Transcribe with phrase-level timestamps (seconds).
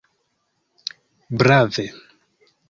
[1.41, 1.85] Brave!